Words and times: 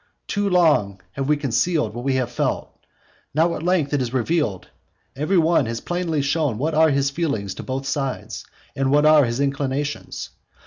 Too 0.25 0.49
long 0.49 0.99
have 1.11 1.29
we 1.29 1.37
concealed 1.37 1.93
what 1.93 2.03
we 2.03 2.15
have 2.15 2.31
felt: 2.31 2.75
now 3.35 3.53
at 3.53 3.61
length 3.61 3.93
it 3.93 4.01
is 4.01 4.15
revealed: 4.15 4.67
every 5.15 5.37
one 5.37 5.67
has 5.67 5.79
plainly 5.79 6.23
shown 6.23 6.57
what 6.57 6.73
are 6.73 6.89
his 6.89 7.11
feelings 7.11 7.53
to 7.53 7.61
both 7.61 7.85
sides, 7.85 8.43
and 8.75 8.89
what 8.89 9.05
are 9.05 9.25
his 9.25 9.39
inclinations. 9.39 10.29